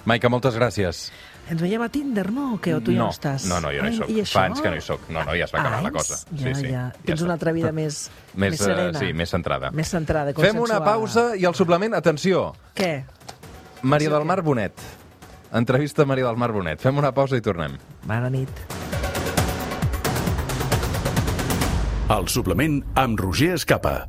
Maica, 0.06 0.28
moltes 0.30 0.54
gràcies. 0.54 1.08
Ens 1.50 1.60
veiem 1.62 1.82
a 1.82 1.88
Tinder, 1.90 2.28
no? 2.34 2.52
O 2.54 2.58
què? 2.62 2.72
O 2.74 2.80
tu 2.82 2.90
ja 2.94 2.98
no, 2.98 3.04
no 3.06 3.14
estàs? 3.14 3.44
no, 3.50 3.60
no, 3.62 3.70
jo 3.74 3.82
no 3.82 3.88
hi 3.88 3.92
Ai, 3.92 3.98
soc. 3.98 4.10
i 4.10 4.20
això? 4.22 4.34
Fa 4.38 4.44
anys 4.48 4.60
que 4.62 4.70
no 4.70 4.76
hi 4.78 4.82
soc. 4.82 5.08
No, 5.10 5.22
no, 5.26 5.34
ja 5.38 5.44
es 5.46 5.54
va 5.54 5.60
acabar 5.60 5.82
la 5.82 5.90
cosa. 5.94 6.16
Ja, 6.30 6.38
Sí, 6.42 6.54
sí, 6.54 6.66
ja. 6.70 6.84
ja 6.90 7.02
Tens 7.04 7.20
està. 7.20 7.24
una 7.26 7.34
altra 7.34 7.52
vida 7.54 7.70
més, 7.72 8.10
Més, 8.34 8.50
més 8.52 8.60
eh, 8.60 8.64
serena. 8.64 8.98
sí, 8.98 9.12
més 9.12 9.30
centrada. 9.30 9.70
Més 9.70 9.88
centrada, 9.94 10.34
Fem 10.34 10.58
una 10.62 10.78
pausa 10.84 11.34
i 11.36 11.44
al 11.46 11.54
suplement, 11.54 11.94
atenció, 11.94 12.52
Què? 12.74 13.04
Maria 13.82 14.10
del 14.10 14.24
Mar 14.24 14.42
Bonet. 14.42 14.74
Entrevista 15.52 16.02
a 16.02 16.06
Maria 16.06 16.26
del 16.26 16.36
Mar 16.36 16.50
Bonet. 16.52 16.80
Fem 16.82 16.98
una 16.98 17.12
pausa 17.14 17.36
i 17.38 17.40
tornem. 17.40 17.76
Bona 18.06 18.30
nit. 18.30 18.50
El 22.10 22.28
suplement 22.30 22.82
amb 22.94 23.18
Roger 23.18 23.54
Escapa. 23.54 24.08